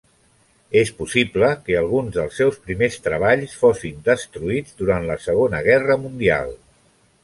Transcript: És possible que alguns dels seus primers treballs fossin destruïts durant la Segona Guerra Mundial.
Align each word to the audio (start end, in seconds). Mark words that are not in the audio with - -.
És 0.79 0.91
possible 1.01 1.49
que 1.67 1.75
alguns 1.81 2.17
dels 2.17 2.41
seus 2.43 2.59
primers 2.69 2.99
treballs 3.11 3.55
fossin 3.63 4.03
destruïts 4.11 4.83
durant 4.85 5.09
la 5.13 5.23
Segona 5.31 5.65
Guerra 5.73 6.05
Mundial. 6.07 6.57